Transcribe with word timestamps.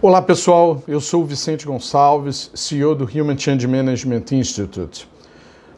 Olá 0.00 0.22
pessoal, 0.22 0.80
eu 0.86 1.00
sou 1.00 1.24
Vicente 1.24 1.66
Gonçalves, 1.66 2.52
CEO 2.54 2.94
do 2.94 3.04
Human 3.04 3.36
Change 3.36 3.66
Management 3.66 4.26
Institute. 4.30 5.08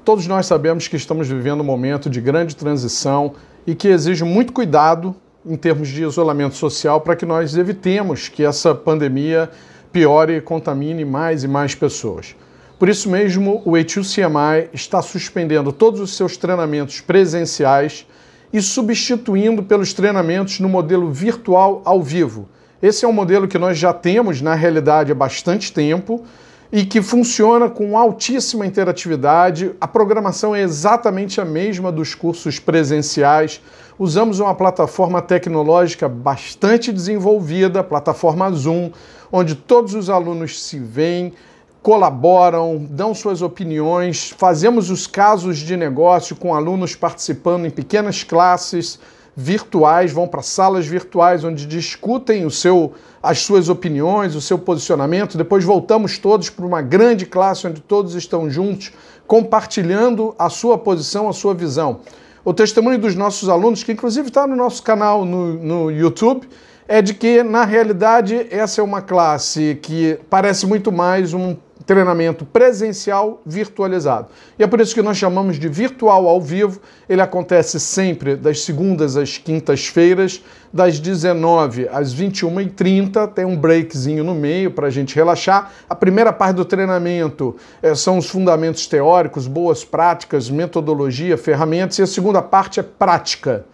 Todos 0.05 0.27
nós 0.27 0.45
sabemos 0.45 0.87
que 0.87 0.95
estamos 0.95 1.27
vivendo 1.27 1.63
um 1.63 1.65
momento 1.65 2.11
de 2.11 2.21
grande 2.21 2.55
transição 2.55 3.33
e 3.67 3.75
que 3.75 3.89
exige 3.89 4.23
muito 4.23 4.53
cuidado 4.53 5.17
em 5.43 5.57
termos 5.57 5.89
de 5.89 6.03
isolamento 6.03 6.55
social 6.55 7.01
para 7.01 7.17
que 7.17 7.25
nós 7.25 7.57
evitemos 7.57 8.29
que 8.29 8.45
essa 8.45 8.75
pandemia 8.75 9.49
piore 9.91 10.35
e 10.35 10.41
contamine 10.43 11.03
mais 11.03 11.43
e 11.43 11.49
mais 11.49 11.75
pessoas. 11.75 12.37
Por 12.79 12.91
isso 12.91 13.09
mesmo, 13.09 13.63
o 13.65 13.71
E2CMI 13.71 14.69
está 14.75 15.01
suspendendo 15.01 15.73
todos 15.73 15.99
os 15.99 16.15
seus 16.15 16.37
treinamentos 16.37 17.01
presenciais 17.01 18.07
e 18.53 18.61
substituindo 18.61 19.63
pelos 19.63 19.95
treinamentos 19.95 20.61
no 20.61 20.69
modelo 20.69 21.11
virtual 21.11 21.81
ao 21.87 22.03
vivo 22.03 22.51
esse 22.83 23.05
é 23.05 23.09
um 23.09 23.13
modelo 23.13 23.47
que 23.47 23.59
nós 23.59 23.77
já 23.77 23.93
temos 23.93 24.41
na 24.41 24.55
realidade 24.55 25.13
há 25.13 25.15
bastante 25.15 25.73
tempo 25.73 26.25
e 26.73 26.85
que 26.85 27.03
funciona 27.03 27.69
com 27.69 27.99
altíssima 27.99 28.65
interatividade. 28.65 29.73
A 29.81 29.87
programação 29.87 30.55
é 30.55 30.63
exatamente 30.63 31.41
a 31.41 31.45
mesma 31.45 31.93
dos 31.93 32.15
cursos 32.15 32.59
presenciais. 32.59 33.61
Usamos 33.99 34.41
uma 34.41 34.55
plataforma 34.55 35.21
tecnológica 35.21 36.09
bastante 36.09 36.91
desenvolvida, 36.91 37.81
a 37.81 37.85
plataforma 37.85 38.51
Zoom, 38.51 38.93
onde 39.31 39.55
todos 39.55 39.95
os 39.95 40.09
alunos 40.09 40.63
se 40.63 40.79
veem, 40.79 41.35
colaboram, 41.83 42.87
dão 42.89 43.15
suas 43.15 43.43
opiniões, 43.43 44.35
fazemos 44.39 44.91
os 44.91 45.07
casos 45.07 45.59
de 45.59 45.77
negócio 45.77 46.35
com 46.35 46.55
alunos 46.55 46.95
participando 46.95 47.67
em 47.67 47.71
pequenas 47.71 48.23
classes 48.23 48.99
virtuais, 49.41 50.13
vão 50.13 50.29
para 50.29 50.43
salas 50.43 50.87
virtuais 50.87 51.45
onde 51.45 51.67
discutem 51.67 52.45
o 52.45 52.51
seu, 52.51 52.93
as 53.23 53.41
suas 53.41 53.69
opiniões, 53.71 54.35
o 54.35 54.41
seu 54.41 54.59
posicionamento. 54.59 55.39
Depois 55.39 55.65
voltamos 55.65 56.19
todos 56.19 56.51
para 56.51 56.67
uma 56.67 56.83
grande 56.83 57.25
classe 57.25 57.67
onde 57.67 57.81
todos 57.81 58.15
estão 58.15 58.51
juntos, 58.51 58.93
compartilhando 59.27 60.35
a 60.39 60.51
sua 60.51 60.77
posição, 60.77 61.29
a 61.29 61.33
sua 61.33 61.55
visão. 61.55 62.01
O 62.45 62.53
testemunho 62.53 62.99
dos 62.99 63.15
nossos 63.15 63.49
alunos, 63.49 63.83
que 63.83 63.93
inclusive 63.93 64.29
está 64.29 64.47
no 64.47 64.57
nosso 64.57 64.83
canal 64.83 65.25
no, 65.25 65.55
no 65.55 65.91
YouTube, 65.91 66.47
é 66.87 67.01
de 67.01 67.15
que, 67.15 67.43
na 67.43 67.65
realidade, 67.65 68.47
essa 68.51 68.81
é 68.81 68.85
uma 68.85 69.01
classe 69.01 69.79
que 69.81 70.19
parece 70.29 70.67
muito 70.67 70.91
mais 70.91 71.33
um 71.33 71.57
treinamento 71.91 72.45
presencial 72.45 73.43
virtualizado. 73.45 74.29
E 74.57 74.63
é 74.63 74.67
por 74.69 74.81
isso 74.81 74.95
que 74.95 75.03
nós 75.03 75.17
chamamos 75.17 75.59
de 75.59 75.69
virtual 75.69 76.29
ao 76.29 76.41
vivo. 76.41 76.81
Ele 77.09 77.21
acontece 77.21 77.81
sempre 77.81 78.37
das 78.37 78.61
segundas 78.63 79.17
às 79.17 79.39
quintas-feiras, 79.39 80.41
das 80.73 81.01
19 81.01 81.89
às 81.89 82.15
21h30. 82.15 83.33
Tem 83.33 83.45
um 83.45 83.57
breakzinho 83.57 84.23
no 84.23 84.37
meio 84.37 84.71
para 84.71 84.87
a 84.87 84.91
gente 84.91 85.17
relaxar. 85.17 85.73
A 85.89 85.97
primeira 85.97 86.33
parte 86.33 86.55
do 86.55 86.65
treinamento 86.65 87.57
é, 87.83 87.93
são 87.97 88.19
os 88.19 88.31
fundamentos 88.31 88.87
teóricos, 88.87 89.49
boas 89.49 89.85
práticas, 89.85 90.49
metodologia, 90.49 91.37
ferramentas, 91.37 91.99
e 91.99 92.03
a 92.03 92.07
segunda 92.07 92.41
parte 92.41 92.79
é 92.79 92.85
prática. 92.85 93.65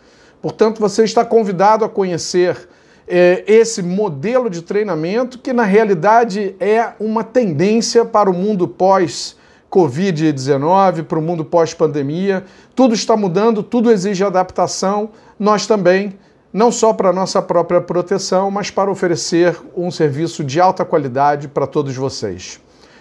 Portanto, 0.41 0.81
você 0.81 1.05
está 1.05 1.23
convidado 1.23 1.85
a 1.85 1.89
conhecer 1.89 2.67
é, 3.09 3.45
esse 3.47 3.83
modelo 3.83 4.51
de 4.51 4.63
treinamento 4.63 5.39
que, 5.39 5.53
na 5.53 5.65
realidade, 5.65 6.57
é 6.59 6.93
uma 6.99 7.23
tendência 7.23 8.05
para 8.05 8.29
o 8.31 8.35
mundo 8.35 8.67
pós- 8.67 9.37
Covid-19, 9.71 11.03
para 11.05 11.19
o 11.19 11.23
mundo 11.23 11.45
pós-pandemia. 11.45 12.45
Tudo 12.75 12.95
está 12.95 13.17
mudando, 13.17 13.63
tudo 13.63 13.91
exige 13.91 14.25
adaptação. 14.25 15.11
Nós 15.39 15.67
também, 15.67 16.15
não 16.53 16.73
só 16.73 16.93
para 16.93 17.13
nossa 17.13 17.43
própria 17.43 17.81
proteção, 17.81 18.51
mas 18.51 18.71
para 18.71 18.91
oferecer 18.91 19.57
um 19.77 19.91
serviço 19.91 20.43
de 20.43 20.61
alta 20.61 20.85
qualidade 20.85 21.49
para 21.49 21.67
todos 21.67 21.95
vocês. 21.95 22.61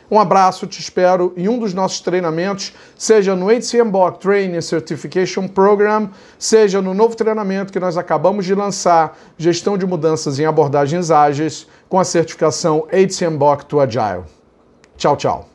Um 0.09 0.19
abraço, 0.19 0.67
te 0.67 0.79
espero 0.79 1.33
em 1.35 1.49
um 1.49 1.57
dos 1.57 1.73
nossos 1.73 1.99
treinamentos, 1.99 2.73
seja 2.95 3.35
no 3.35 3.47
HCMBOK 3.47 4.19
Training 4.19 4.61
Certification 4.61 5.47
Program, 5.47 6.09
seja 6.37 6.81
no 6.81 6.93
novo 6.93 7.15
treinamento 7.15 7.73
que 7.73 7.79
nós 7.79 7.97
acabamos 7.97 8.45
de 8.45 8.53
lançar, 8.53 9.17
Gestão 9.37 9.77
de 9.77 9.85
Mudanças 9.85 10.39
em 10.39 10.45
Abordagens 10.45 11.09
Ágeis, 11.09 11.67
com 11.89 11.99
a 11.99 12.03
certificação 12.03 12.87
HCMBOK 12.91 13.65
to 13.65 13.79
Agile. 13.79 14.23
Tchau, 14.97 15.17
tchau. 15.17 15.54